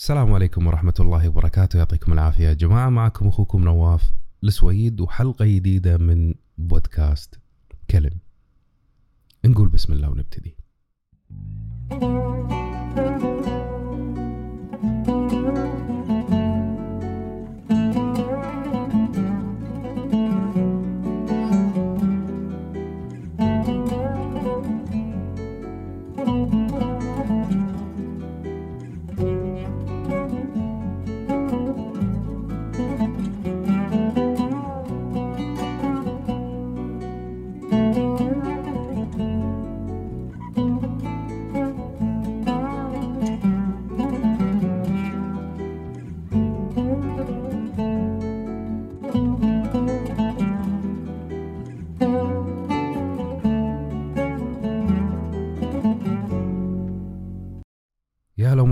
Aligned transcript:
السلام 0.00 0.32
عليكم 0.32 0.66
ورحمة 0.66 0.94
الله 1.00 1.28
وبركاته. 1.28 1.76
يعطيكم 1.76 2.12
العافية. 2.12 2.48
يا 2.48 2.52
جماعة 2.52 2.88
معكم 2.88 3.28
أخوكم 3.28 3.64
نواف 3.64 4.12
السويد 4.44 5.00
وحلقة 5.00 5.44
جديدة 5.44 5.98
من 5.98 6.34
بودكاست 6.58 7.40
كلم. 7.90 8.18
نقول 9.44 9.68
بسم 9.68 9.92
الله 9.92 10.10
ونبتدي. 10.10 10.56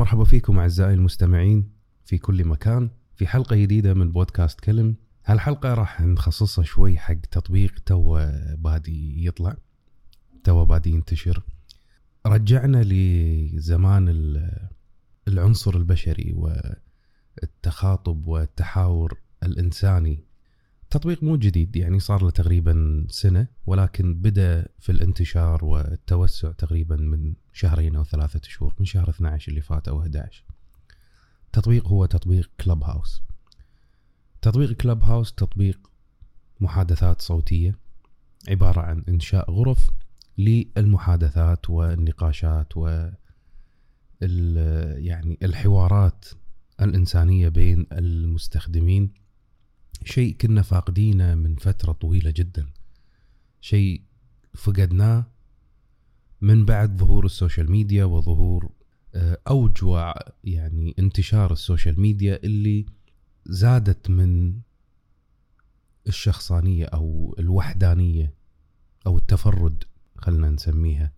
ومرحبا 0.08 0.24
فيكم 0.24 0.58
أعزائي 0.58 0.94
المستمعين 0.94 1.70
في 2.04 2.18
كل 2.18 2.44
مكان 2.44 2.90
في 3.16 3.26
حلقة 3.26 3.56
جديدة 3.56 3.94
من 3.94 4.12
بودكاست 4.12 4.60
كلم. 4.60 4.96
هالحلقة 5.26 5.74
راح 5.74 6.00
نخصصها 6.00 6.64
شوي 6.64 6.98
حق 6.98 7.14
تطبيق 7.14 7.78
تو 7.86 8.18
بادي 8.58 9.26
يطلع 9.26 9.56
تو 10.44 10.64
بادي 10.64 10.90
ينتشر. 10.90 11.42
رجعنا 12.26 12.82
لزمان 12.84 14.08
ال- 14.08 14.68
العنصر 15.28 15.76
البشري 15.76 16.34
والتخاطب 17.42 18.26
والتحاور 18.26 19.18
الإنساني 19.42 20.24
تطبيق 20.90 21.22
مو 21.22 21.36
جديد 21.36 21.76
يعني 21.76 22.00
صار 22.00 22.22
له 22.22 22.30
تقريبا 22.30 23.06
سنة 23.10 23.46
ولكن 23.66 24.14
بدأ 24.14 24.66
في 24.78 24.92
الانتشار 24.92 25.64
والتوسع 25.64 26.52
تقريبا 26.52 26.96
من 26.96 27.34
شهرين 27.52 27.96
أو 27.96 28.04
ثلاثة 28.04 28.40
شهور 28.42 28.74
من 28.78 28.86
شهر 28.86 29.10
12 29.10 29.50
اللي 29.50 29.60
فات 29.60 29.88
أو 29.88 30.00
11 30.00 30.44
تطبيق 31.52 31.86
هو 31.86 32.06
تطبيق 32.06 32.50
كلب 32.60 32.82
هاوس 32.84 33.22
تطبيق 34.42 34.72
كلب 34.72 35.02
هاوس 35.02 35.32
تطبيق 35.32 35.90
محادثات 36.60 37.20
صوتية 37.20 37.74
عبارة 38.48 38.80
عن 38.80 39.04
إنشاء 39.08 39.50
غرف 39.50 39.90
للمحادثات 40.38 41.70
والنقاشات 41.70 42.76
و 42.76 43.08
يعني 44.20 45.38
الحوارات 45.42 46.24
الإنسانية 46.80 47.48
بين 47.48 47.86
المستخدمين 47.92 49.12
شيء 50.04 50.36
كنا 50.36 50.62
فاقدينه 50.62 51.34
من 51.34 51.56
فترة 51.56 51.92
طويلة 51.92 52.30
جدا. 52.36 52.66
شيء 53.60 54.02
فقدناه 54.54 55.26
من 56.40 56.64
بعد 56.64 56.96
ظهور 56.96 57.24
السوشيال 57.24 57.70
ميديا 57.70 58.04
وظهور 58.04 58.70
آه، 59.14 59.38
أوج 59.48 59.84
يعني 60.44 60.94
انتشار 60.98 61.52
السوشيال 61.52 62.00
ميديا 62.00 62.40
اللي 62.44 62.86
زادت 63.46 64.10
من 64.10 64.60
الشخصانية 66.06 66.84
أو 66.84 67.34
الوحدانية 67.38 68.34
أو 69.06 69.18
التفرد 69.18 69.84
خلنا 70.16 70.50
نسميها 70.50 71.12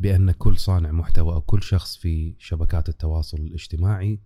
بأن 0.00 0.30
كل 0.30 0.56
صانع 0.56 0.92
محتوى 0.92 1.34
أو 1.34 1.40
كل 1.40 1.62
شخص 1.62 1.96
في 1.96 2.34
شبكات 2.38 2.88
التواصل 2.88 3.36
الاجتماعي 3.36 4.18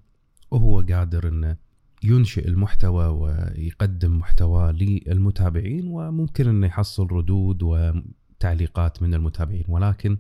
وهو 0.51 0.81
قادر 0.81 1.29
أنه 1.29 1.57
ينشئ 2.05 2.49
المحتوى 2.49 3.07
ويقدم 3.07 4.19
محتوى 4.19 4.73
للمتابعين 4.73 5.89
وممكن 5.89 6.49
إنه 6.49 6.67
يحصل 6.67 7.07
ردود 7.11 7.63
وتعليقات 7.63 9.03
من 9.03 9.15
المتابعين 9.15 9.65
ولكن 9.69 10.19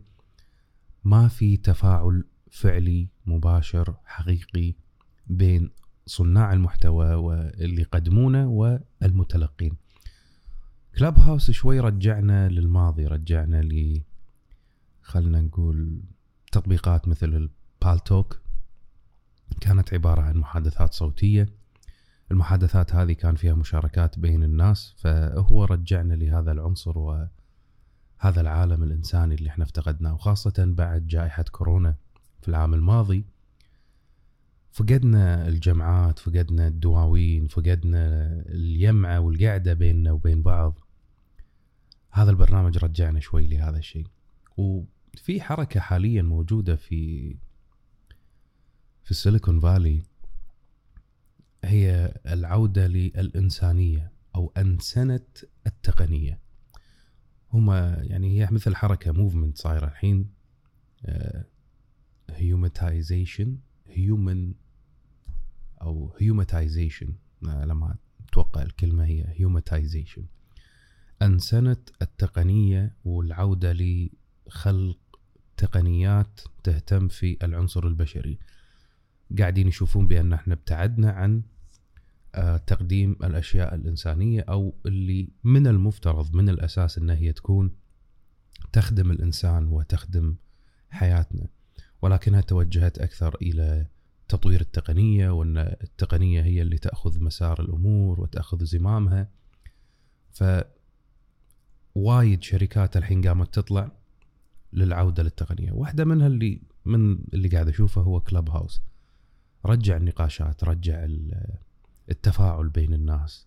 ما 1.04 1.28
في 1.28 1.56
تفاعل 1.56 2.24
فعلي 2.50 3.08
مباشر 3.26 3.94
حقيقي 4.04 4.74
بين 5.26 5.70
صناع 6.06 6.52
المحتوى 6.52 7.14
واللي 7.14 7.80
يقدمونه 7.80 8.48
والمتلقين. 8.48 9.76
كلاب 10.98 11.18
هاوس 11.18 11.50
شوي 11.50 11.80
رجعنا 11.80 12.48
للماضي 12.48 13.06
رجعنا 13.06 13.62
ل 13.62 14.02
خلنا 15.02 15.40
نقول 15.40 16.00
تطبيقات 16.52 17.08
مثل 17.08 17.48
البالتوك 17.82 18.40
كانت 19.60 19.94
عبارة 19.94 20.20
عن 20.22 20.36
محادثات 20.36 20.94
صوتية. 20.94 21.48
المحادثات 22.30 22.94
هذه 22.94 23.12
كان 23.12 23.34
فيها 23.34 23.54
مشاركات 23.54 24.18
بين 24.18 24.42
الناس 24.44 24.94
فهو 24.98 25.64
رجعنا 25.64 26.14
لهذا 26.14 26.52
العنصر 26.52 26.98
وهذا 26.98 27.30
العالم 28.40 28.82
الإنساني 28.82 29.34
اللي 29.34 29.48
إحنا 29.50 29.64
افتقدناه 29.64 30.14
وخاصة 30.14 30.54
بعد 30.58 31.06
جائحة 31.06 31.42
كورونا 31.42 31.94
في 32.42 32.48
العام 32.48 32.74
الماضي. 32.74 33.24
فقدنا 34.72 35.48
الجمعات 35.48 36.18
فقدنا 36.18 36.66
الدواوين 36.66 37.46
فقدنا 37.46 38.26
اليمعة 38.48 39.20
والقعدة 39.20 39.74
بيننا 39.74 40.12
وبين 40.12 40.42
بعض. 40.42 40.78
هذا 42.10 42.30
البرنامج 42.30 42.78
رجعنا 42.78 43.20
شوي 43.20 43.46
لهذا 43.46 43.78
الشيء. 43.78 44.06
وفي 44.56 45.40
حركة 45.40 45.80
حاليا 45.80 46.22
موجودة 46.22 46.76
في 46.76 47.30
في 49.04 49.10
السيليكون 49.10 49.60
فالي. 49.60 50.02
هي 51.66 52.14
العودة 52.26 52.86
للإنسانية 52.86 54.12
أو 54.34 54.52
أنسنة 54.56 55.26
التقنية. 55.66 56.40
هما 57.52 57.98
يعني 58.02 58.40
هي 58.40 58.48
مثل 58.50 58.76
حركة 58.76 59.12
movement 59.12 59.58
صايرة 59.58 59.86
الحين 59.86 60.30
humanization 62.30 63.58
human 63.86 64.54
أو 65.82 66.16
humanization 66.20 67.14
لما 67.42 67.96
أتوقع 68.28 68.62
الكلمة 68.62 69.04
هي 69.04 69.24
humanization 69.28 70.26
أنسنة 71.22 71.76
التقنية 72.02 72.96
والعودة 73.04 73.72
لخلق 73.72 74.98
تقنيات 75.56 76.40
تهتم 76.64 77.08
في 77.08 77.36
العنصر 77.42 77.86
البشري. 77.86 78.38
قاعدين 79.38 79.68
يشوفون 79.68 80.06
بأن 80.06 80.32
إحنا 80.32 80.54
ابتعدنا 80.54 81.10
عن 81.10 81.36
آه، 81.38 81.55
تقديم 82.66 83.12
الأشياء 83.24 83.74
الإنسانية 83.74 84.44
أو 84.48 84.74
اللي 84.86 85.28
من 85.44 85.66
المفترض 85.66 86.34
من 86.36 86.48
الأساس 86.48 86.98
إنها 86.98 87.14
هي 87.16 87.32
تكون 87.32 87.70
تخدم 88.72 89.10
الإنسان 89.10 89.66
وتخدم 89.68 90.36
حياتنا. 90.90 91.46
ولكنها 92.02 92.40
توجهت 92.40 92.98
أكثر 92.98 93.36
إلى 93.42 93.86
تطوير 94.28 94.60
التقنية 94.60 95.30
وأن 95.30 95.58
التقنية 95.58 96.42
هي 96.42 96.62
اللي 96.62 96.78
تأخذ 96.78 97.22
مسار 97.24 97.60
الأمور 97.60 98.20
وتأخذ 98.20 98.64
زمامها. 98.64 99.28
ف 100.30 100.44
وايد 101.94 102.42
شركات 102.42 102.96
الحين 102.96 103.26
قامت 103.28 103.54
تطلع 103.54 103.92
للعودة 104.72 105.22
للتقنية. 105.22 105.72
واحدة 105.72 106.04
منها 106.04 106.26
اللي 106.26 106.60
من 106.84 107.18
اللي 107.34 107.48
قاعد 107.48 107.68
أشوفه 107.68 108.00
هو 108.02 108.20
كلب 108.20 108.50
هاوس 108.50 108.80
رجع 109.66 109.96
النقاشات 109.96 110.64
رجع 110.64 111.04
ال- 111.04 111.56
التفاعل 112.10 112.68
بين 112.68 112.92
الناس 112.92 113.46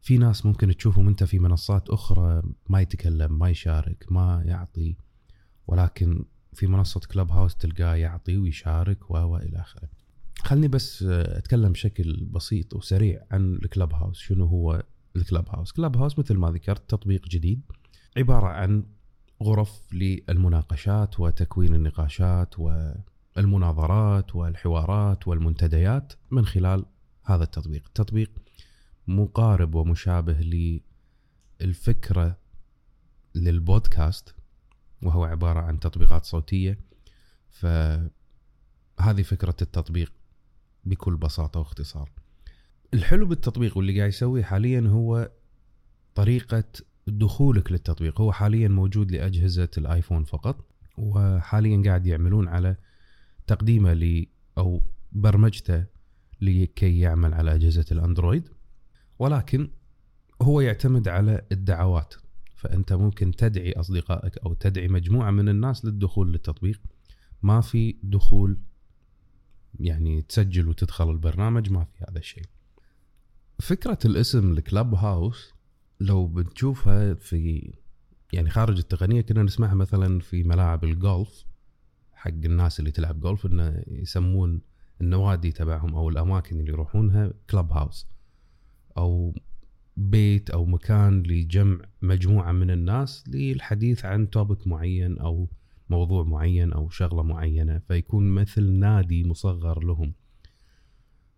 في 0.00 0.18
ناس 0.18 0.46
ممكن 0.46 0.76
تشوفهم 0.76 1.08
أنت 1.08 1.24
في 1.24 1.38
منصات 1.38 1.90
أخرى 1.90 2.42
ما 2.68 2.80
يتكلم 2.80 3.38
ما 3.38 3.50
يشارك 3.50 4.06
ما 4.10 4.42
يعطي 4.46 4.96
ولكن 5.66 6.24
في 6.54 6.66
منصة 6.66 7.00
كلب 7.00 7.30
هاوس 7.30 7.56
تلقاه 7.56 7.94
يعطي 7.94 8.36
ويشارك 8.36 9.10
و 9.10 9.16
و 9.16 9.36
إلى 9.36 9.60
آخره. 9.60 9.88
خلني 10.38 10.68
بس 10.68 11.02
أتكلم 11.02 11.72
بشكل 11.72 12.24
بسيط 12.30 12.74
وسريع 12.74 13.22
عن 13.30 13.54
الكلب 13.54 13.92
هاوس، 13.92 14.18
شنو 14.18 14.44
هو 14.44 14.82
الكلب 15.16 15.48
هاوس؟ 15.48 15.72
كلب 15.72 15.96
هاوس 15.96 16.18
مثل 16.18 16.34
ما 16.34 16.50
ذكرت 16.50 16.90
تطبيق 16.90 17.28
جديد 17.28 17.62
عبارة 18.16 18.46
عن 18.46 18.86
غرف 19.42 19.80
للمناقشات 19.92 21.20
وتكوين 21.20 21.74
النقاشات 21.74 22.54
والمناظرات 22.58 24.36
والحوارات 24.36 25.28
والمنتديات 25.28 26.12
من 26.30 26.46
خلال 26.46 26.84
هذا 27.24 27.44
التطبيق. 27.44 27.82
التطبيق 27.86 28.30
مقارب 29.06 29.74
ومشابه 29.74 30.76
للفكرة 31.60 32.38
للبودكاست 33.34 34.34
وهو 35.02 35.24
عبارة 35.24 35.60
عن 35.60 35.80
تطبيقات 35.80 36.24
صوتية. 36.24 36.78
فهذه 37.50 39.22
فكرة 39.24 39.56
التطبيق 39.62 40.12
بكل 40.84 41.16
بساطة 41.16 41.60
واختصار. 41.60 42.10
الحلو 42.94 43.26
بالتطبيق 43.26 43.76
واللي 43.76 43.98
قاعد 43.98 44.08
يسويه 44.08 44.42
حاليا 44.42 44.80
هو 44.88 45.30
طريقة 46.14 46.64
دخولك 47.06 47.72
للتطبيق. 47.72 48.20
هو 48.20 48.32
حاليا 48.32 48.68
موجود 48.68 49.12
لأجهزة 49.12 49.70
الآيفون 49.78 50.24
فقط 50.24 50.64
وحاليا 50.98 51.82
قاعد 51.86 52.06
يعملون 52.06 52.48
على 52.48 52.76
تقديمه 53.46 53.92
ل 53.92 54.26
أو 54.58 54.82
برمجته 55.12 55.93
لكي 56.44 57.00
يعمل 57.00 57.34
على 57.34 57.54
أجهزة 57.54 57.84
الأندرويد 57.92 58.48
ولكن 59.18 59.70
هو 60.42 60.60
يعتمد 60.60 61.08
على 61.08 61.46
الدعوات. 61.52 62.14
فأنت 62.56 62.92
ممكن 62.92 63.32
تدعي 63.36 63.72
أصدقائك 63.72 64.38
أو 64.38 64.54
تدعي 64.54 64.88
مجموعة 64.88 65.30
من 65.30 65.48
الناس 65.48 65.84
للدخول 65.84 66.32
للتطبيق. 66.32 66.80
ما 67.42 67.60
في 67.60 67.96
دخول 68.02 68.58
يعني 69.80 70.22
تسجل 70.22 70.68
وتدخل 70.68 71.10
البرنامج 71.10 71.70
ما 71.70 71.84
في 71.84 72.04
هذا 72.08 72.18
الشيء. 72.18 72.44
فكرة 73.60 73.98
الاسم 74.04 74.52
الكلب 74.52 74.94
هاوس 74.94 75.54
لو 76.00 76.26
بتشوفها 76.26 77.14
في 77.14 77.72
يعني 78.32 78.50
خارج 78.50 78.78
التقنية 78.78 79.20
كنا 79.20 79.42
نسمعها 79.42 79.74
مثلا 79.74 80.20
في 80.20 80.42
ملاعب 80.42 80.84
الجولف 80.84 81.44
حق 82.12 82.30
الناس 82.30 82.80
اللي 82.80 82.90
تلعب 82.90 83.20
جولف 83.20 83.46
إنه 83.46 83.82
يسمون 83.86 84.60
النوادي 85.00 85.52
تبعهم 85.52 85.94
أو 85.94 86.08
الأماكن 86.08 86.60
اللي 86.60 86.72
يروحونها 86.72 87.32
club 87.50 87.72
house 87.72 88.08
أو 88.96 89.34
بيت 89.96 90.50
أو 90.50 90.64
مكان 90.64 91.22
لجمع 91.22 91.78
مجموعة 92.02 92.52
من 92.52 92.70
الناس 92.70 93.24
للحديث 93.28 94.04
عن 94.04 94.30
topic 94.30 94.66
معين 94.66 95.18
أو 95.18 95.48
موضوع 95.90 96.22
معين 96.22 96.72
أو 96.72 96.88
شغلة 96.88 97.22
معينة 97.22 97.78
فيكون 97.78 98.34
مثل 98.34 98.70
نادي 98.72 99.24
مصغر 99.24 99.84
لهم. 99.84 100.14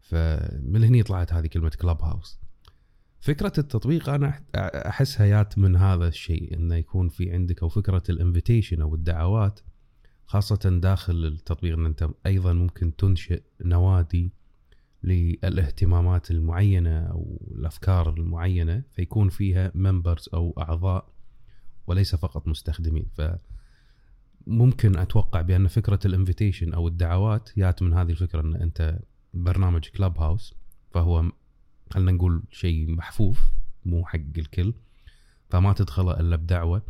فمن 0.00 0.84
هني 0.84 1.02
طلعت 1.02 1.32
هذه 1.32 1.46
كلمة 1.46 1.68
club 1.68 2.02
house 2.02 2.40
فكرة 3.20 3.52
التطبيق 3.58 4.08
أنا 4.08 4.42
احسها 4.56 5.26
يات 5.26 5.58
من 5.58 5.76
هذا 5.76 6.08
الشيء 6.08 6.54
إنه 6.54 6.74
يكون 6.74 7.08
في 7.08 7.32
عندك 7.32 7.62
أو 7.62 7.68
فكرة 7.68 8.02
ال 8.08 8.15
invitation 8.15 8.82
أو 8.82 8.94
الدعوات 8.94 9.60
خاصة 10.26 10.78
داخل 10.82 11.24
التطبيق 11.24 11.78
إن 11.78 11.86
أنت 11.86 12.08
أيضا 12.26 12.52
ممكن 12.52 12.96
تنشئ 12.96 13.42
نوادي 13.60 14.32
للاهتمامات 15.02 16.30
المعينة 16.30 16.98
أو 16.98 17.48
الأفكار 17.50 18.14
المعينة 18.14 18.82
فيكون 18.92 19.28
فيها 19.28 19.72
members 19.74 20.28
أو 20.34 20.54
أعضاء 20.58 21.12
وليس 21.86 22.14
فقط 22.14 22.48
مستخدمين. 22.48 23.06
ف 23.14 23.22
ممكن 24.46 24.98
أتوقع 24.98 25.40
بأن 25.40 25.68
فكرة 25.68 25.98
ال 26.04 26.11
invitation 26.11 26.72
أو 26.72 26.88
الدعوات 26.88 27.50
جات 27.56 27.82
من 27.82 27.92
هذه 27.92 28.10
الفكرة 28.10 28.40
إن 28.40 28.54
أنت 28.54 28.98
برنامج 29.34 29.88
Clubhouse 29.88 30.54
فهو 30.90 31.32
خلينا 31.90 32.12
نقول 32.12 32.42
شيء 32.50 32.90
محفوف 32.90 33.50
مو 33.84 34.06
حق 34.06 34.20
الكل 34.38 34.74
فما 35.50 35.72
تدخله 35.72 36.20
إلا 36.20 36.36
بدعوة. 36.36 36.82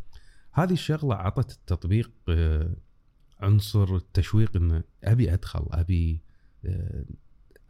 هذه 0.52 0.72
الشغلة 0.72 1.14
عطت 1.14 1.52
التطبيق 1.52 2.10
آه، 2.28 2.76
عنصر 3.40 3.96
التشويق 3.96 4.56
انه 4.56 4.82
أبي 5.04 5.32
أدخل 5.32 5.66
أبي 5.70 6.20
آه، 6.64 7.04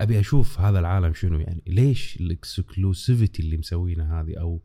أبي 0.01 0.21
أشوف 0.21 0.61
هذا 0.61 0.79
العالم 0.79 1.15
شنو 1.15 1.39
يعني 1.39 1.63
ليش 1.67 2.17
الإكسكلوسيفيتي 2.17 3.43
اللي 3.43 3.57
مسوينها 3.57 4.23
هذه 4.23 4.41
أو 4.41 4.63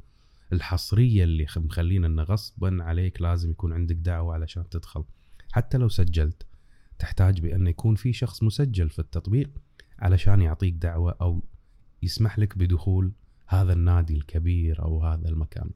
الحصرية 0.53 1.23
اللي 1.23 1.47
مخلينا 1.57 2.07
انه 2.07 2.23
غصبا 2.23 2.83
عليك 2.83 3.21
لازم 3.21 3.51
يكون 3.51 3.73
عندك 3.73 3.95
دعوة 3.95 4.33
علشان 4.33 4.69
تدخل 4.69 5.03
حتى 5.51 5.77
لو 5.77 5.89
سجلت 5.89 6.45
تحتاج 6.99 7.41
بأن 7.41 7.67
يكون 7.67 7.95
في 7.95 8.13
شخص 8.13 8.43
مسجل 8.43 8.89
في 8.89 8.99
التطبيق 8.99 9.49
علشان 9.99 10.41
يعطيك 10.41 10.73
دعوة 10.73 11.15
أو 11.21 11.43
يسمح 12.03 12.39
لك 12.39 12.57
بدخول 12.57 13.13
هذا 13.47 13.73
النادي 13.73 14.13
الكبير 14.13 14.83
أو 14.83 15.03
هذا 15.03 15.29
المكان. 15.29 15.69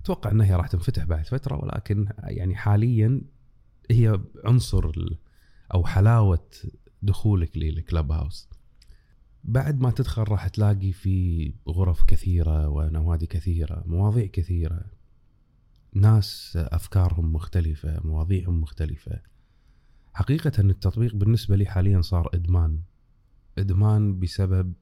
أتوقع 0.00 0.30
إنها 0.30 0.56
راح 0.56 0.66
تنفتح 0.66 1.04
بعد 1.04 1.26
فترة 1.26 1.56
ولكن 1.56 2.08
يعني 2.18 2.56
حاليا 2.56 3.22
هي 3.90 4.20
عنصر 4.44 4.92
أو 5.74 5.86
حلاوة 5.86 6.48
دخولك 7.02 7.56
للكلب 7.56 8.12
هاوس. 8.12 8.48
بعد 9.44 9.80
ما 9.80 9.90
تدخل 9.90 10.22
راح 10.22 10.48
تلاقي 10.48 10.92
في 10.92 11.52
غرف 11.68 12.04
كثيرة 12.04 12.68
ونوادي 12.68 13.26
كثيرة، 13.26 13.82
مواضيع 13.86 14.26
كثيرة. 14.26 14.84
ناس 15.94 16.52
أفكارهم 16.56 17.32
مختلفة، 17.32 18.00
مواضيعهم 18.04 18.60
مختلفة. 18.60 19.20
حقيقة 20.12 20.52
التطبيق 20.58 21.14
بالنسبة 21.14 21.56
لي 21.56 21.66
حاليا 21.66 22.00
صار 22.00 22.30
إدمان. 22.34 22.80
إدمان 23.58 24.20
بسبب 24.20 24.72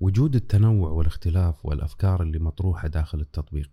وجود 0.00 0.36
التنوع 0.36 0.90
والاختلاف 0.90 1.66
والأفكار 1.66 2.22
اللي 2.22 2.38
مطروحة 2.38 2.88
داخل 2.88 3.20
التطبيق 3.20 3.70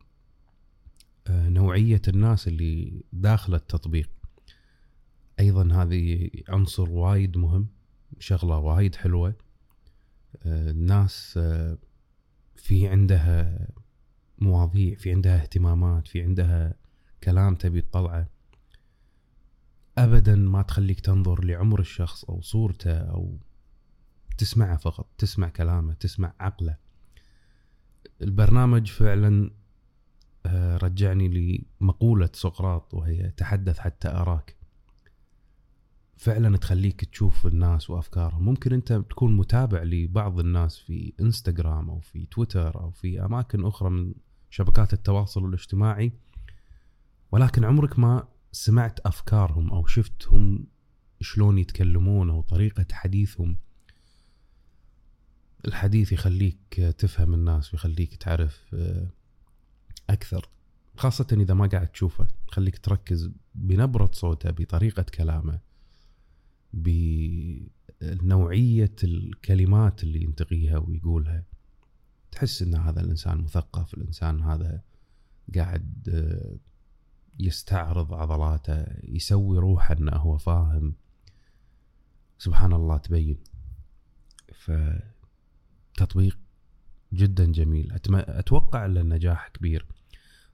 آه، 1.27 1.49
نوعية 1.49 2.01
الناس 2.07 2.47
اللي 2.47 3.01
داخل 3.13 3.55
التطبيق 3.55 4.09
أيضا 5.39 5.83
هذه 5.83 6.29
عنصر 6.49 6.89
وايد 6.89 7.37
مهم 7.37 7.67
شغلة 8.19 8.57
وايد 8.57 8.95
حلوة. 8.95 9.35
آه، 10.45 10.71
الناس 10.71 11.33
آه، 11.37 11.77
في 12.55 12.87
عندها 12.87 13.67
مواضيع 14.39 14.95
في 14.95 15.11
عندها 15.11 15.41
اهتمامات 15.41 16.07
في 16.07 16.21
عندها 16.21 16.73
كلام 17.23 17.55
تبي 17.55 17.81
تطلعه. 17.81 18.29
ابدا 19.97 20.35
ما 20.35 20.61
تخليك 20.61 20.99
تنظر 20.99 21.43
لعمر 21.43 21.79
الشخص 21.79 22.25
أو 22.25 22.41
صورته 22.41 22.97
أو 22.97 23.37
تسمعه 24.37 24.77
فقط 24.77 25.07
تسمع 25.17 25.49
كلامه 25.49 25.93
تسمع 25.93 26.33
عقله. 26.39 26.77
البرنامج 28.21 28.91
فعلا 28.91 29.51
آه، 30.45 30.77
رجعني 30.77 31.27
لمقولة 31.81 32.29
سقراط 32.33 32.93
وهي 32.93 33.31
تحدث 33.37 33.79
حتى 33.79 34.07
أراك 34.07 34.56
فعلا 36.17 36.57
تخليك 36.57 37.05
تشوف 37.05 37.47
الناس 37.47 37.89
وأفكارهم. 37.89 38.45
ممكن 38.45 38.73
أنت 38.73 38.93
تكون 38.93 39.37
متابع 39.37 39.83
لبعض 39.83 40.39
الناس 40.39 40.77
في 40.77 41.13
إنستغرام 41.21 41.89
أو 41.89 41.99
في 41.99 42.25
تويتر 42.25 42.79
أو 42.79 42.91
في 42.91 43.25
أماكن 43.25 43.65
أخرى 43.65 43.89
من 43.89 44.13
شبكات 44.49 44.93
التواصل 44.93 45.45
الاجتماعي 45.45 46.11
ولكن 47.31 47.63
عمرك 47.63 47.99
ما 47.99 48.27
سمعت 48.51 48.99
أفكارهم 48.99 49.69
أو 49.69 49.85
شفتهم 49.85 50.67
شلون 51.21 51.57
يتكلمون 51.57 52.29
أو 52.29 52.41
طريقة 52.41 52.85
حديثهم. 52.91 53.57
الحديث 55.68 56.11
يخليك 56.11 56.73
تفهم 56.97 57.33
الناس 57.33 57.73
ويخليك 57.73 58.15
تعرف 58.15 58.65
آه، 58.73 59.09
أكثر. 60.09 60.49
خاصة 60.97 61.27
إذا 61.31 61.53
ما 61.53 61.68
قاعد 61.68 61.87
تشوفه 61.87 62.27
خليك 62.47 62.77
تركز 62.77 63.31
بنبرة 63.56 64.09
صوته 64.13 64.51
بطريقة 64.51 65.03
كلامه. 65.03 65.67
بنوعية 66.74 68.95
الكلمات 69.04 70.04
اللي 70.04 70.24
ينتقيها 70.24 70.78
ويقولها. 70.78 71.44
تحس 72.31 72.62
إن 72.62 72.76
هذا 72.76 73.02
الإنسان 73.02 73.38
مثقف 73.38 73.94
الإنسان 73.94 74.42
هذا 74.42 74.81
قاعد 75.56 76.09
آه، 76.09 76.57
يستعرض 77.40 78.14
عضلاته 78.14 78.86
يسوي 79.04 79.57
روحه 79.57 79.97
إنه 79.97 80.12
هو 80.12 80.38
فاهم. 80.38 80.94
سبحان 82.38 82.74
الله 82.74 82.97
تبين. 82.97 83.38
ف 84.54 84.71
تطبيق 85.97 86.38
جدا 87.14 87.52
جميل. 87.52 87.92
أتوقع 88.14 88.86
له 88.86 89.02
نجاح 89.02 89.47
كبير 89.47 89.86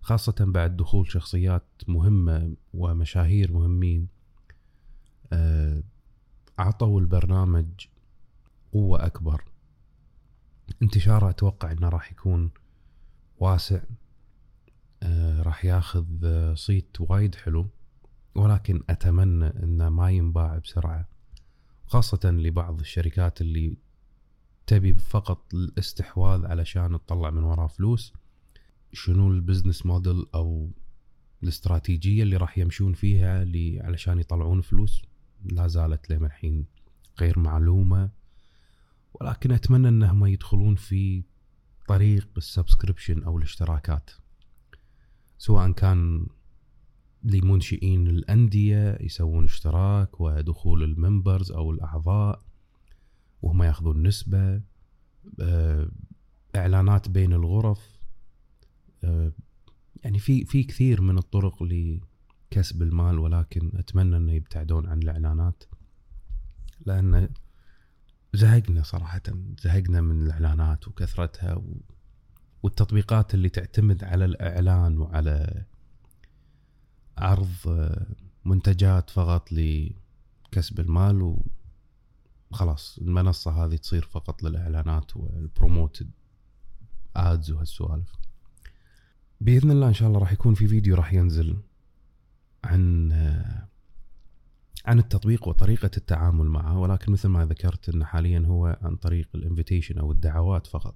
خاصة 0.01 0.35
بعد 0.39 0.77
دخول 0.77 1.11
شخصيات 1.11 1.65
مهمة 1.87 2.55
ومشاهير 2.73 3.51
مهمين. 3.51 4.07
آه، 6.59 6.61
أعطوا 6.61 6.99
البرنامج 7.01 7.87
قوة 8.73 9.05
أكبر. 9.05 9.43
انتشاره 10.81 11.29
أتوقع 11.29 11.71
أنه 11.71 11.89
راح 11.89 12.11
يكون 12.11 12.51
واسع 13.39 13.81
آه، 15.03 15.41
راح 15.41 15.65
ياخذ 15.65 16.05
صيت 16.55 17.01
وايد 17.01 17.35
حلو. 17.35 17.67
ولكن 18.35 18.83
أتمنى 18.89 19.45
أنه 19.45 19.89
ما 19.89 20.11
ينباع 20.11 20.57
بسرعة 20.57 21.07
خاصة 21.85 22.19
لبعض 22.31 22.79
الشركات 22.79 23.41
اللي 23.41 23.77
تبي 24.67 24.93
فقط 24.93 25.53
الاستحواذ 25.53 26.45
علشان 26.45 26.91
تطلع 26.91 27.29
من 27.29 27.43
وراه 27.43 27.67
فلوس. 27.67 28.13
شنو 28.93 29.31
البزنس 29.31 29.85
موديل 29.85 30.25
أو 30.35 30.71
الاستراتيجية 31.43 32.23
اللي 32.23 32.37
راح 32.37 32.57
يمشون 32.57 32.93
فيها 32.93 33.45
علشان 33.83 34.19
يطلعون 34.19 34.61
فلوس؟ 34.61 35.01
لا 35.43 35.67
زالت 35.67 36.09
لهم 36.09 36.25
الحين 36.25 36.65
غير 37.19 37.39
معلومة 37.39 38.09
ولكن 39.13 39.51
أتمنى 39.51 39.87
أنهم 39.87 40.25
يدخلون 40.25 40.75
في 40.75 41.23
طريق 41.87 42.27
السبسكريبشن 42.37 43.23
أو 43.23 43.37
الاشتراكات 43.37 44.11
سواء 45.37 45.71
كان 45.71 46.27
لمنشئين 47.23 48.07
الأندية 48.07 48.97
يسوون 49.01 49.43
اشتراك 49.43 50.21
ودخول 50.21 50.83
الممبرز 50.83 51.51
أو 51.51 51.71
الأعضاء 51.71 52.43
ياخذون 53.43 54.07
نسبة 54.07 54.61
آه، 55.41 55.89
إعلانات 56.55 57.09
بين 57.09 57.33
الغرف 57.33 57.99
آه، 59.03 59.31
يعني 60.03 60.19
في 60.19 60.45
في 60.45 60.63
كثير 60.63 61.01
من 61.01 61.17
الطرق 61.17 61.63
لكسب 62.53 62.81
المال 62.81 63.19
ولكن 63.19 63.71
أتمنى 63.75 64.17
إنه 64.17 64.31
يبتعدون 64.31 64.87
عن 64.87 65.03
الإعلانات. 65.03 65.63
لأن 66.85 67.29
زهقنا 68.33 68.83
صراحة 68.83 69.21
زهقنا 69.63 70.01
من 70.01 70.25
الإعلانات 70.25 70.87
وكثرتها 70.87 71.55
و... 71.55 71.81
والتطبيقات 72.63 73.33
اللي 73.33 73.49
تعتمد 73.49 74.03
على 74.03 74.25
الإعلان 74.25 74.97
وعلى 74.97 75.65
عرض 77.17 77.55
آه، 77.67 78.07
منتجات 78.45 79.09
فقط 79.09 79.51
لكسب 79.51 80.79
المال 80.79 81.37
وخلاص 82.51 82.97
المنصة 82.97 83.65
هذه 83.65 83.75
تصير 83.75 84.05
فقط 84.05 84.43
للإعلانات 84.43 85.17
والبروموتد 85.17 86.11
ads 87.15 87.51
وهالسوالف. 87.51 88.15
بإذن 89.41 89.71
الله 89.71 89.87
إن 89.87 89.93
شاء 89.93 90.07
الله 90.07 90.19
راح 90.19 90.31
يكون 90.31 90.53
في 90.53 90.67
فيديو 90.67 90.95
راح 90.95 91.13
ينزل. 91.13 91.57
عن 92.63 93.11
عن 94.85 94.99
التطبيق 94.99 95.47
وطريقة 95.47 95.91
التعامل 95.97 96.45
معه 96.45 96.79
ولكن 96.79 97.11
مثل 97.11 97.27
ما 97.27 97.45
ذكرت 97.45 97.89
أنه 97.89 98.05
حاليا 98.05 98.43
هو 98.47 98.77
عن 98.81 98.95
طريق 98.95 99.29
ال 99.35 99.41
invitation 99.41 99.97
أو 99.97 100.11
الدعوات 100.11 100.67
فقط. 100.67 100.95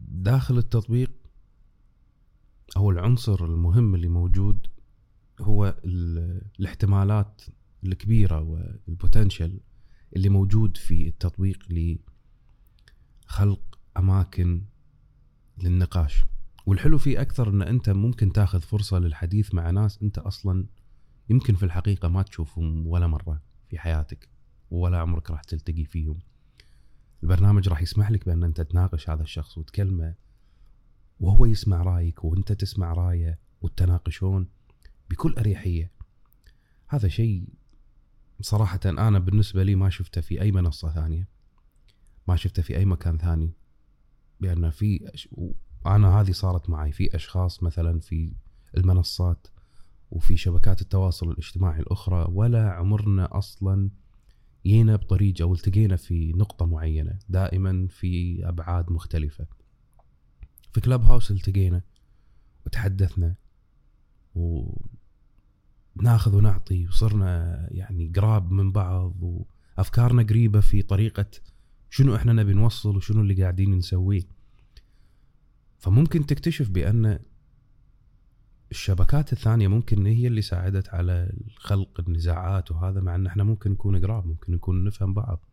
داخل 0.00 0.58
التطبيق 0.58 1.10
أو 2.76 2.90
العنصر 2.90 3.44
المهم 3.44 3.94
اللي 3.94 4.08
موجود 4.08 4.66
هو 5.40 5.74
الاحتمالات 5.84 7.42
الكبيرة 7.84 8.40
وال 8.40 8.62
potential 8.62 9.60
اللي 10.16 10.28
موجود 10.28 10.76
في 10.76 11.08
التطبيق 11.08 11.58
لخلق 13.28 13.78
أماكن 13.96 14.62
للنقاش. 15.58 16.24
والحلو 16.66 16.98
فيه 16.98 17.20
أكثر 17.20 17.48
أن 17.48 17.62
أنت 17.62 17.90
ممكن 17.90 18.32
تاخذ 18.32 18.60
فرصة 18.60 18.98
للحديث 18.98 19.54
مع 19.54 19.70
ناس 19.70 20.02
أنت 20.02 20.18
أصلا 20.18 20.66
يمكن 21.30 21.54
في 21.54 21.62
الحقيقة 21.62 22.08
ما 22.08 22.22
تشوفهم 22.22 22.86
ولا 22.86 23.06
مرة 23.06 23.42
في 23.68 23.78
حياتك 23.78 24.28
ولا 24.70 24.98
عمرك 24.98 25.30
راح 25.30 25.42
تلتقي 25.42 25.84
فيهم. 25.84 26.18
البرنامج 27.22 27.68
راح 27.68 27.82
يسمح 27.82 28.10
لك 28.10 28.26
بأن 28.26 28.44
أنت 28.44 28.60
تناقش 28.60 29.10
هذا 29.10 29.22
الشخص 29.22 29.58
وتكلمه 29.58 30.14
وهو 31.20 31.46
يسمع 31.46 31.82
رأيك 31.82 32.24
وأنت 32.24 32.52
تسمع 32.52 32.92
رأيه 32.92 33.38
وتناقشون 33.60 34.48
بكل 35.10 35.32
أريحية. 35.32 35.92
هذا 36.88 37.08
شيء 37.08 37.48
صراحة 38.40 38.80
أنا 38.86 39.18
بالنسبة 39.18 39.62
لي 39.62 39.74
ما 39.74 39.90
شفته 39.90 40.20
في 40.20 40.40
أي 40.42 40.52
منصة 40.52 40.92
ثانية 40.92 41.28
ما 42.28 42.36
شفته 42.36 42.62
في 42.62 42.76
أي 42.76 42.84
مكان 42.84 43.18
ثاني. 43.18 43.52
بأن 44.40 44.70
في 44.70 45.10
أنا 45.86 46.20
هذه 46.20 46.30
صارت 46.30 46.70
معي 46.70 46.92
في 46.92 47.16
أشخاص 47.16 47.62
مثلا 47.62 48.00
في 48.00 48.32
المنصات 48.76 49.46
وفي 50.10 50.36
شبكات 50.36 50.80
التواصل 50.80 51.30
الاجتماعي 51.30 51.80
الأخرى 51.80 52.26
ولا 52.30 52.72
عمرنا 52.72 53.38
أصلا 53.38 53.90
جينا 54.66 54.96
بطريق 54.96 55.34
أو 55.40 55.52
التقينا 55.52 55.96
في 55.96 56.32
نقطة 56.32 56.66
معينة 56.66 57.18
دائما 57.28 57.86
في 57.90 58.40
أبعاد 58.48 58.92
مختلفة. 58.92 59.46
في 60.72 60.80
كلاب 60.80 61.02
هاوس 61.02 61.30
التقينا 61.30 61.82
وتحدثنا 62.66 63.34
وناخذ 64.34 66.36
ونعطي 66.36 66.86
وصرنا 66.86 67.68
يعني 67.70 68.12
قراب 68.16 68.52
من 68.52 68.72
بعض 68.72 69.14
وأفكارنا 69.22 70.22
قريبة 70.22 70.60
في 70.60 70.82
طريقة 70.82 71.26
شنو 71.90 72.16
إحنا 72.16 72.32
نبي 72.32 72.52
نوصل 72.52 72.96
وشنو 72.96 73.20
اللي 73.20 73.42
قاعدين 73.42 73.74
نسويه. 73.74 74.22
فممكن 75.82 76.26
تكتشف 76.26 76.70
بأن 76.70 77.18
الشبكات 78.70 79.32
الثانية 79.32 79.68
ممكن 79.68 80.06
هي 80.06 80.26
اللي 80.26 80.42
ساعدت 80.42 80.88
على 80.88 81.32
خلق 81.56 82.00
النزاعات 82.00 82.70
وهذا 82.70 83.00
مع 83.00 83.14
إن 83.14 83.26
إحنا 83.26 83.44
ممكن 83.44 83.70
نكون 83.70 84.04
قراب 84.04 84.26
ممكن 84.26 84.52
نكون 84.52 84.84
نفهم 84.84 85.14
بعض. 85.14 85.44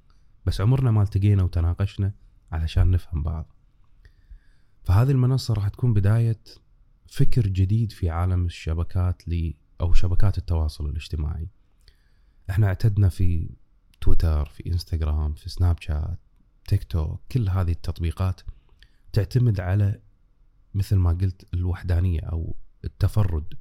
بس 0.46 0.62
عمرنا 0.62 0.92
ما 0.92 1.04
التقينا 1.04 1.44
وتناقشنا 1.44 2.14
علشان 2.52 2.92
نفهم 2.92 3.24
بعض. 3.24 3.54
فهذه 4.84 5.12
المنصة 5.12 5.54
راح 5.54 5.68
تكون 5.68 5.94
بداية 5.94 6.42
فكر 7.08 7.48
جديد 7.48 7.92
في 7.92 8.10
عالم 8.10 8.46
الشبكات 8.46 9.28
ل 9.28 9.54
أو 9.82 9.94
شبكات 9.94 10.38
التواصل 10.38 10.90
الاجتماعي. 10.90 11.48
إحنا 12.50 12.68
اعتدنا 12.68 13.10
في 13.10 13.50
تويتر 14.02 14.46
في 14.46 14.66
إنستغرام 14.66 15.34
في 15.34 15.50
سناب 15.50 15.82
شات 15.82 16.20
تيك 16.68 16.84
توك 16.84 17.22
كل 17.32 17.50
هذه 17.50 17.72
التطبيقات 17.72 18.42
تعتمد 19.14 19.60
على 19.60 20.09
مثل 20.74 20.96
ما 20.96 21.10
قلت 21.10 21.54
الوحدانية 21.54 22.20
أو 22.20 22.56
التفرد. 22.86 23.54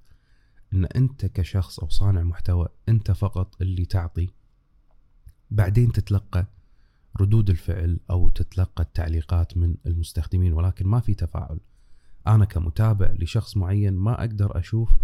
إن 0.72 0.84
أنت 0.84 1.26
كشخص 1.26 1.80
أو 1.80 1.88
صانع 1.88 2.22
محتوى 2.22 2.68
أنت 2.88 3.10
فقط 3.10 3.62
اللي 3.62 3.84
تعطي. 3.84 4.28
بعدين 5.50 5.92
تتلقى 5.92 6.46
ردود 7.20 7.50
الفعل 7.50 8.00
أو 8.10 8.28
تتلقى 8.28 8.82
التعليقات 8.82 9.56
من 9.56 9.74
المستخدمين 9.86 10.52
ولكن 10.52 10.86
ما 10.86 11.00
في 11.00 11.14
تفاعل. 11.14 11.60
أنا 12.26 12.44
كمتابع 12.44 13.14
لشخص 13.18 13.56
معين 13.56 13.94
ما 13.94 14.20
أقدر 14.20 14.58
أشوف 14.58 14.96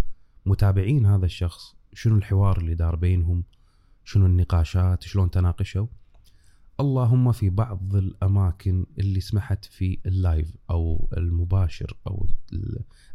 متابعين 0.47 1.07
هذا 1.07 1.27
الشخص 1.27 1.75
شنو 1.93 2.17
الحوار 2.17 2.59
اللي 2.59 2.75
دار 2.75 2.97
بينهم 2.97 3.45
شنو 4.05 4.27
النقاشات 4.27 5.03
شلون 5.03 5.31
تناقشوا. 5.31 5.87
اللهم 6.81 7.33
في 7.33 7.51
بعض 7.51 7.97
الأماكن 7.97 8.87
اللي 8.99 9.21
سمحت 9.21 9.65
في 9.65 9.99
ال 10.07 10.17
live 10.17 10.57
أو 10.71 11.09
المباشر 11.17 11.97
أو 12.07 12.27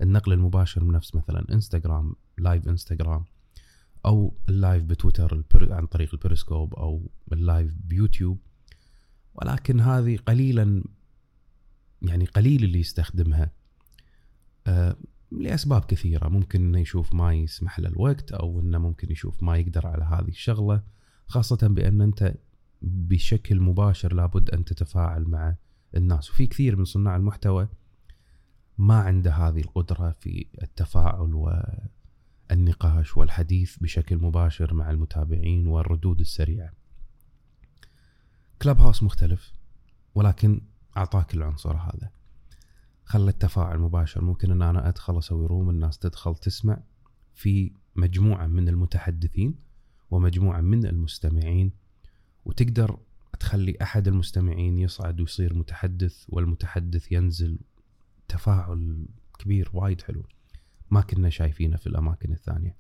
النقل 0.02 0.34
المباشر 0.34 0.84
من 0.84 0.92
نفس 0.92 1.16
مثلا 1.16 1.54
إنستغرام 1.54 2.16
live 2.38 2.68
إنستغرام 2.68 3.26
أو 4.06 4.34
ال 4.50 4.57
live 4.57 4.84
بتويتر 4.84 5.44
عن 5.56 5.86
طريق 5.86 6.10
البيريسكوب 6.14 6.74
أو 6.74 7.10
ال 7.34 7.42
live 7.42 7.74
بيوتيوب. 7.84 8.40
ولكن 9.34 9.80
هذه 9.80 10.18
قليلا 10.18 10.84
يعني 12.02 12.26
قليل 12.26 12.64
اللي 12.64 12.80
يستخدمها. 12.80 13.52
آه 14.68 14.96
لأسباب 15.32 15.82
كثيرة. 15.86 16.28
ممكن 16.28 16.62
إنه 16.62 16.80
يشوف 16.80 17.14
ما 17.14 17.34
يسمح 17.34 17.80
له 17.80 17.90
الوقت 17.90 18.32
أو 18.32 18.60
إنه 18.60 18.78
ممكن 18.78 19.12
يشوف 19.12 19.44
ما 19.44 19.58
يقدر 19.58 19.88
على 19.88 20.04
هذه 20.04 20.30
الشغلة 20.30 20.84
خاصة 21.28 21.68
بأن 21.68 22.02
أنت 22.02 22.36
بشكل 22.82 23.60
مباشر 23.60 24.14
لابد 24.14 24.50
أن 24.50 24.66
تتفاعل 24.66 25.24
مع 25.24 25.56
الناس. 25.98 26.30
وفي 26.30 26.48
كثير 26.48 26.76
من 26.76 26.86
صناع 26.86 27.16
المحتوى 27.16 27.68
ما 28.78 29.00
عنده 29.00 29.32
هذه 29.32 29.60
القدرة 29.60 30.16
في 30.20 30.48
التفاعل 30.62 31.34
والنقاش 32.50 33.18
والحديث 33.18 33.78
بشكل 33.78 34.18
مباشر 34.18 34.74
مع 34.74 34.92
المتابعين 34.92 35.68
والردود 35.68 36.20
السريعة. 36.20 36.74
كلاب 38.62 38.80
هاوس 38.80 39.04
مختلف 39.04 39.54
ولكن 40.16 40.62
أعطاك 40.98 41.34
العنصر 41.34 41.78
هذا. 41.78 42.12
خلى 43.04 43.30
التفاعل 43.30 43.80
مباشر. 43.80 44.22
ممكن 44.22 44.52
أن 44.52 44.62
أنا 44.62 44.90
أدخل 44.90 45.18
أسوي 45.18 45.46
روم 45.48 45.70
الناس 45.70 45.98
تدخل 45.98 46.36
تسمع 46.36 46.84
في 47.34 47.74
مجموعة 47.96 48.48
من 48.48 48.70
المتحدثين 48.70 49.56
ومجموعة 50.12 50.62
من 50.62 50.86
المستمعين. 50.86 51.72
وتقدر 52.46 53.00
تخلي 53.40 53.78
أحد 53.82 54.08
المستمعين 54.08 54.80
يصعد 54.80 55.22
ويصير 55.22 55.54
متحدث 55.54 56.26
والمتحدث 56.30 57.12
ينزل 57.12 57.60
تفاعل 58.28 59.08
كبير 59.40 59.70
وايد 59.74 60.02
حلو. 60.02 60.26
ما 60.92 61.02
كنا 61.02 61.30
شايفينه 61.30 61.78
في 61.78 61.88
الأماكن 61.88 62.32
الثانية. 62.32 62.76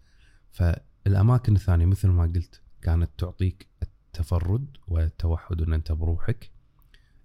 فالأماكن 0.52 1.56
الثانية 1.56 1.86
مثل 1.86 2.08
ما 2.08 2.24
قلت 2.24 2.62
كانت 2.82 3.10
تعطيك 3.18 3.68
التفرد 3.84 4.78
والتوحد 4.88 5.62
إن 5.62 5.74
أنت 5.74 5.92
بروحك 5.92 6.52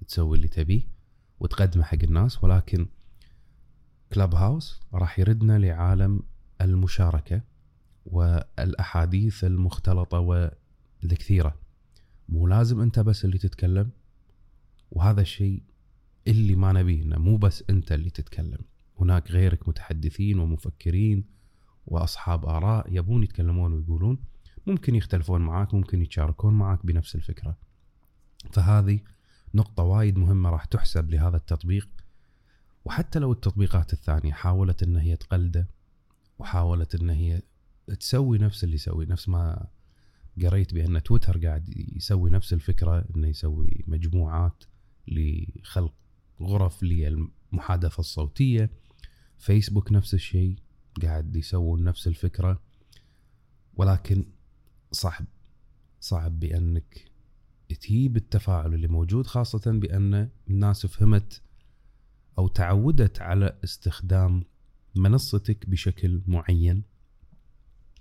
تسوي 0.08 0.36
اللي 0.36 0.48
تبيه 0.48 0.82
وتقدمه 1.40 1.84
حق 1.84 2.02
الناس. 2.02 2.44
ولكن 2.44 2.86
كلاب 4.12 4.34
هاوس 4.34 4.80
راح 4.94 5.18
يردنا 5.18 5.58
لعالم 5.58 6.22
المشاركة 6.60 7.42
والأحاديث 8.06 9.44
المختلطة 9.44 10.18
والكثيرة 11.02 11.63
مو 12.28 12.46
لازم 12.46 12.80
أنت 12.80 13.00
بس 13.00 13.24
اللي 13.24 13.38
تتكلم 13.38 13.90
وهذا 14.90 15.20
الشيء 15.20 15.62
اللي 16.26 16.54
ما 16.54 16.72
نبيه 16.72 17.02
إنه 17.02 17.18
مو 17.18 17.36
بس 17.36 17.64
أنت 17.70 17.92
اللي 17.92 18.10
تتكلم. 18.10 18.58
هناك 19.00 19.30
غيرك 19.30 19.68
متحدثين 19.68 20.38
ومفكرين 20.38 21.24
وأصحاب 21.86 22.46
آراء 22.46 22.86
يبون 22.88 23.22
يتكلمون 23.22 23.72
ويقولون 23.72 24.18
ممكن 24.66 24.94
يختلفون 24.94 25.40
معاك 25.40 25.74
ممكن 25.74 26.02
يتشاركون 26.02 26.54
معاك 26.54 26.86
بنفس 26.86 27.14
الفكرة. 27.14 27.56
فهذه 28.52 29.00
نقطة 29.54 29.82
وايد 29.82 30.18
مهمة 30.18 30.50
راح 30.50 30.64
تحسب 30.64 31.10
لهذا 31.10 31.36
التطبيق. 31.36 31.88
وحتى 32.84 33.18
لو 33.18 33.32
التطبيقات 33.32 33.92
الثانية 33.92 34.32
حاولت 34.32 34.82
إن 34.82 34.96
هي 34.96 35.16
تقلده 35.16 35.68
وحاولت 36.38 36.94
إن 36.94 37.10
هي 37.10 37.42
تسوي 38.00 38.38
نفس 38.38 38.64
اللي 38.64 38.74
يسوي 38.74 39.06
نفس 39.06 39.28
ما 39.28 39.66
قريت 40.42 40.74
بأن 40.74 41.02
تويتر 41.02 41.46
قاعد 41.46 41.68
يسوي 41.96 42.30
نفس 42.30 42.52
الفكرة 42.52 43.04
إنه 43.16 43.28
يسوي 43.28 43.84
مجموعات 43.86 44.64
لخلق 45.08 45.94
غرف 46.40 46.82
للمحادثة 46.82 48.00
الصوتية. 48.00 48.70
فيسبوك 49.38 49.92
نفس 49.92 50.14
الشيء 50.14 50.56
قاعد 51.02 51.36
يسوون 51.36 51.84
نفس 51.84 52.06
الفكرة. 52.06 52.62
ولكن 53.76 54.24
صعب 54.92 55.26
صعب 56.00 56.40
بأنك 56.40 57.10
تجيب 57.80 58.16
التفاعل 58.16 58.74
اللي 58.74 58.88
موجود 58.88 59.26
خاصة 59.26 59.72
بأن 59.72 60.28
الناس 60.50 60.86
فهمت 60.86 61.42
أو 62.38 62.48
تعودت 62.48 63.20
على 63.20 63.58
استخدام 63.64 64.44
منصتك 64.94 65.68
بشكل 65.68 66.22
معين 66.26 66.82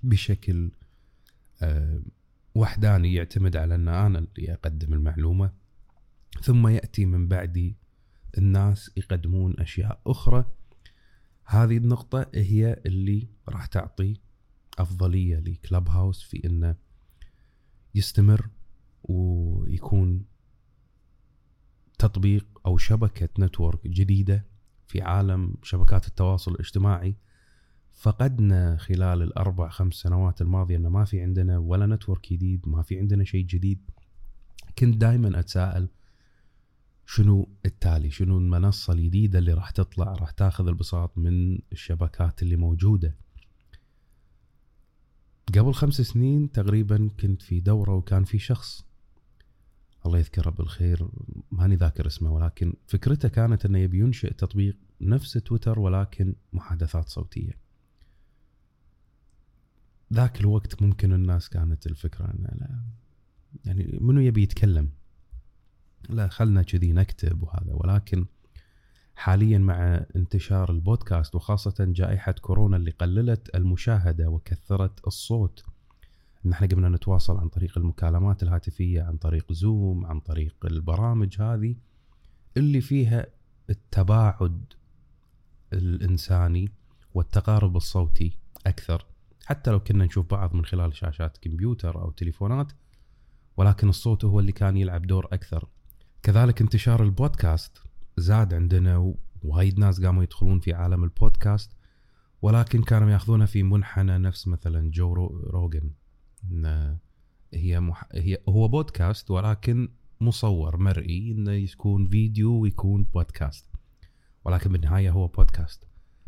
بشكل 0.03 0.71
آه، 1.61 2.01
وحداني 2.55 3.13
يعتمد 3.13 3.57
على 3.57 3.75
أن 3.75 3.87
أنا 3.87 4.19
اللي 4.19 4.53
أقدم 4.53 4.93
المعلومة 4.93 5.53
ثم 6.41 6.67
يأتي 6.67 7.05
من 7.05 7.27
بعدي 7.27 7.77
الناس 8.37 8.91
يقدمون 8.97 9.59
أشياء 9.59 10.01
أخرى. 10.07 10.45
هذه 11.45 11.77
النقطة 11.77 12.25
هي 12.35 12.81
اللي 12.85 13.27
راح 13.49 13.65
تعطي 13.65 14.15
أفضلية 14.79 15.39
لكلب 15.39 15.89
هاوس 15.89 16.23
في 16.23 16.45
أنه 16.45 16.75
يستمر 17.95 18.49
ويكون 19.03 20.25
تطبيق 21.99 22.45
أو 22.65 22.77
شبكة 22.77 23.29
نتورك 23.39 23.87
جديدة 23.87 24.45
في 24.87 25.01
عالم 25.01 25.55
شبكات 25.63 26.07
التواصل 26.07 26.51
الاجتماعي. 26.51 27.15
فقدنا 27.93 28.77
خلال 28.77 29.21
الأربع 29.21 29.69
خمس 29.69 29.93
سنوات 29.93 30.41
الماضية 30.41 30.77
انه 30.77 30.89
ما 30.89 31.05
في 31.05 31.21
عندنا 31.21 31.57
ولا 31.57 31.85
نتورك 31.85 32.33
جديد 32.33 32.67
ما 32.67 32.81
في 32.81 32.99
عندنا 32.99 33.23
شيء 33.23 33.45
جديد. 33.45 33.81
كنت 34.79 34.97
دائما 34.97 35.39
أتساءل 35.39 35.87
شنو 37.05 37.49
التالي؟ 37.65 38.11
شنو 38.11 38.37
المنصة 38.37 38.93
الجديدة 38.93 39.39
اللي 39.39 39.53
راح 39.53 39.69
تطلع 39.69 40.13
راح 40.13 40.31
تاخذ 40.31 40.67
البساط 40.67 41.17
من 41.17 41.59
الشبكات 41.71 42.43
اللي 42.43 42.55
موجودة؟ 42.55 43.15
قبل 45.57 45.73
خمس 45.73 46.01
سنين 46.01 46.51
تقريبا 46.51 47.09
كنت 47.19 47.41
في 47.41 47.59
دورة 47.59 47.95
وكان 47.95 48.23
في 48.23 48.39
شخص. 48.39 48.85
الله 50.05 50.17
يذكره 50.17 50.49
بالخير 50.49 51.07
ماني 51.51 51.75
ذاكر 51.75 52.07
اسمه 52.07 52.31
ولكن 52.31 52.73
فكرته 52.87 53.29
كانت 53.29 53.65
إنه 53.65 53.79
يبي 53.79 53.99
ينشئ 53.99 54.33
تطبيق 54.33 54.77
نفس 55.01 55.33
تويتر 55.33 55.79
ولكن 55.79 56.35
محادثات 56.53 57.09
صوتية. 57.09 57.62
ذاك 60.13 60.39
الوقت 60.41 60.81
ممكن 60.81 61.13
الناس 61.13 61.49
كانت 61.49 61.87
الفكرة 61.87 62.25
أن 62.25 62.57
لا 62.59 62.83
يعني 63.65 63.97
منو 64.01 64.19
يبي 64.19 64.43
يتكلم؟ 64.43 64.89
لا 66.09 66.27
خلنا 66.27 66.61
كذي 66.61 66.91
نكتب 66.91 67.43
وهذا. 67.43 67.73
ولكن 67.73 68.25
حاليا 69.15 69.57
مع 69.57 70.05
انتشار 70.15 70.71
البودكاست 70.71 71.35
وخاصة 71.35 71.75
جائحة 71.79 72.31
كورونا 72.31 72.77
اللي 72.77 72.91
قللت 72.91 73.55
المشاهدة 73.55 74.29
وكثرت 74.29 75.07
الصوت 75.07 75.65
ان 76.45 76.51
إحنا 76.51 76.67
قمنا 76.67 76.89
نتواصل 76.89 77.37
عن 77.37 77.49
طريق 77.49 77.77
المكالمات 77.77 78.43
الهاتفية 78.43 79.01
عن 79.03 79.17
طريق 79.17 79.53
زوم 79.53 80.05
عن 80.05 80.19
طريق 80.19 80.55
البرامج 80.65 81.41
هذه 81.41 81.75
اللي 82.57 82.81
فيها 82.81 83.25
التباعد 83.69 84.63
الإنساني 85.73 86.71
والتقارب 87.13 87.75
الصوتي 87.75 88.37
أكثر. 88.67 89.05
حتى 89.45 89.71
لو 89.71 89.79
كنا 89.79 90.05
نشوف 90.05 90.31
بعض 90.31 90.55
من 90.55 90.65
خلال 90.65 90.95
شاشات 90.95 91.37
كمبيوتر 91.37 92.01
أو 92.01 92.11
تليفونات 92.11 92.71
ولكن 93.57 93.89
الصوت 93.89 94.25
هو 94.25 94.39
اللي 94.39 94.51
كان 94.51 94.77
يلعب 94.77 95.01
دور 95.01 95.27
أكثر. 95.31 95.67
كذلك 96.23 96.61
انتشار 96.61 97.03
البودكاست 97.03 97.77
زاد 98.17 98.53
عندنا 98.53 99.13
وايد 99.41 99.79
ناس 99.79 100.01
قاموا 100.01 100.23
يدخلون 100.23 100.59
في 100.59 100.73
عالم 100.73 101.03
البودكاست 101.03 101.71
ولكن 102.41 102.83
كانوا 102.83 103.11
ياخذونها 103.11 103.45
في 103.45 103.63
منحنى 103.63 104.17
نفس 104.17 104.47
مثلا 104.47 104.91
جو 104.91 105.13
روجن 105.49 105.91
هي 107.53 107.79
مح... 107.79 108.07
هي 108.13 108.37
هو 108.49 108.67
بودكاست 108.67 109.31
ولكن 109.31 109.89
مصور 110.21 110.77
مرئي 110.77 111.31
إنه 111.31 111.51
يكون 111.51 112.07
فيديو 112.07 112.59
ويكون 112.59 113.03
بودكاست. 113.03 113.65
ولكن 114.45 114.71
بالنهاية 114.71 115.11
هو 115.11 115.27
بودكاست. 115.27 115.87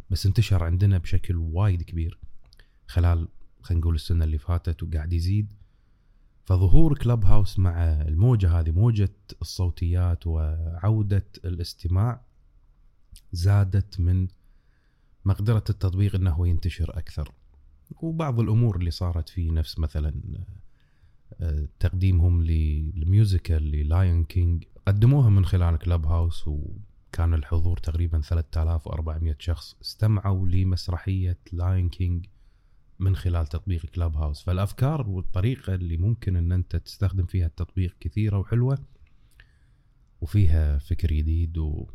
بس 0.10 0.26
انتشر 0.26 0.64
عندنا 0.64 0.98
بشكل 0.98 1.36
وايد 1.36 1.82
كبير. 1.82 2.20
خلال 2.88 3.28
خلينا 3.62 3.82
نقول 3.82 3.96
السنة 3.96 4.26
اللي 4.26 4.38
فاتت 4.38 4.84
وقاعد 4.84 5.14
يزيد. 5.14 5.54
فظهور 6.44 6.98
Clubhouse 6.98 7.60
مع 7.60 7.84
الموجة 8.02 8.60
هذه 8.60 8.72
موجة 8.72 9.14
الصوتيات 9.42 10.28
وعودة 10.28 11.26
الاستماع 11.46 12.22
زادت 13.32 14.00
من 14.00 14.28
مقدرة 15.26 15.64
التطبيق 15.70 16.16
إنه 16.16 16.48
ينتشر 16.48 16.98
أكثر. 16.98 17.32
وبعض 17.92 18.40
الأمور 18.40 18.78
اللي 18.78 18.92
صارت 18.92 19.30
فيه 19.30 19.52
نفس 19.52 19.80
مثلا 19.80 20.14
آه، 21.42 21.68
تقديمهم 21.80 22.44
لل 22.44 22.71
musical 22.71 23.64
لل 23.64 23.84
Lion 23.84 24.24
King 24.24 24.64
قدموها 24.88 25.30
من 25.30 25.46
خلال 25.46 25.78
Clubhouse 25.78 26.48
وكان 26.48 27.34
الحضور 27.34 27.78
تقريبا 27.78 28.22
3400 28.22 29.36
شخص 29.40 29.76
استمعوا 29.82 30.48
لمسرحية 30.48 31.38
Lion 31.52 31.90
King 31.90 32.26
من 33.00 33.16
خلال 33.16 33.48
تطبيق 33.48 33.86
كلاب 33.86 34.16
هاوس 34.16 34.44
فالأفكار 34.44 35.10
والطريقة 35.10 35.76
اللي 35.76 35.98
ممكن 35.98 36.36
إن 36.36 36.52
أنت 36.52 36.76
تستخدم 36.76 37.26
فيها 37.26 37.46
التطبيق 37.46 37.96
كثيرة 38.00 38.40
وحلوة 38.40 38.78
وفيها 40.22 40.78
فكر 40.78 41.08
جديد 41.08 41.58
و 41.58 41.88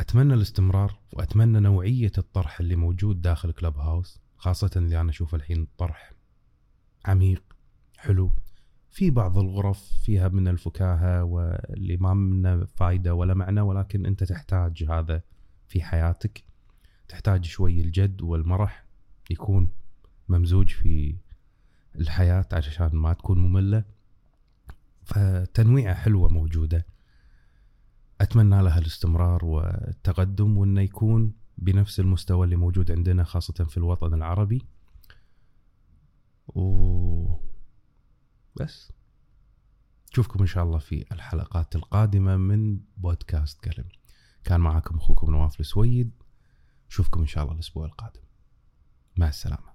أتمنى 0.00 0.34
الاستمرار 0.34 0.98
وأتمنى 1.12 1.60
نوعية 1.60 2.12
الطرح 2.18 2.60
اللي 2.60 2.76
موجود 2.76 3.22
داخل 3.22 3.52
كلاب 3.52 3.78
هاوس 3.78 4.20
خاصة 4.36 4.70
اللي 4.76 5.00
أنا 5.00 5.10
أشوف 5.10 5.34
الحين 5.34 5.66
طرح 5.78 6.12
عميق 7.04 7.42
حلو 7.96 8.32
في 8.90 9.10
بعض 9.10 9.38
الغرف 9.38 9.92
فيها 10.02 10.28
من 10.28 10.48
الفكاهة 10.48 11.24
واللي 11.24 11.96
ما 11.96 12.14
منه 12.14 12.64
فايدة 12.64 13.14
ولا 13.14 13.34
معنى 13.34 13.60
ولكن 13.60 14.06
أنت 14.06 14.24
تحتاج 14.24 14.84
هذا 14.90 15.22
في 15.68 15.82
حياتك 15.82 16.44
تحتاج 17.08 17.44
شوي 17.44 17.80
الجد 17.80 18.22
والمرح 18.22 18.83
يكون 19.30 19.68
ممزوج 20.28 20.68
في 20.68 21.16
الحياة 21.96 22.46
عشان 22.52 22.90
ما 22.92 23.12
تكون 23.12 23.38
مملة. 23.38 23.84
فتنويعة 25.04 25.94
حلوة 25.94 26.28
موجودة. 26.28 26.86
أتمنى 28.20 28.62
لها 28.62 28.78
الاستمرار 28.78 29.44
والتقدم 29.44 30.56
وأنه 30.56 30.80
يكون 30.80 31.32
بنفس 31.58 32.00
المستوى 32.00 32.44
اللي 32.44 32.56
موجود 32.56 32.90
عندنا 32.90 33.24
خاصة 33.24 33.64
في 33.64 33.76
الوطن 33.76 34.14
العربي. 34.14 34.62
و 36.46 37.34
بس 38.56 38.92
نشوفكم 40.12 40.40
إن 40.40 40.46
شاء 40.46 40.64
الله 40.64 40.78
في 40.78 41.04
الحلقات 41.12 41.76
القادمة 41.76 42.36
من 42.36 42.80
بودكاست 42.96 43.64
كلم 43.64 43.88
كان 44.44 44.60
معكم 44.60 44.96
أخوكم 44.96 45.30
نواف 45.30 45.60
السويد. 45.60 46.10
نشوفكم 46.88 47.20
إن 47.20 47.26
شاء 47.26 47.44
الله 47.44 47.54
الأسبوع 47.54 47.86
القادم. 47.86 48.23
مع 49.16 49.28
السلامة. 49.28 49.74